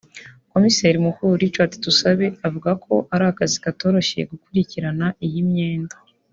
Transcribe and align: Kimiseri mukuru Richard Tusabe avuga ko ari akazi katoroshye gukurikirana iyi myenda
Kimiseri 0.49 0.97
mukuru 1.05 1.31
Richard 1.43 1.71
Tusabe 1.83 2.27
avuga 2.47 2.71
ko 2.83 2.93
ari 3.13 3.25
akazi 3.31 3.55
katoroshye 3.63 4.19
gukurikirana 4.31 5.05
iyi 5.25 5.41
myenda 5.49 5.95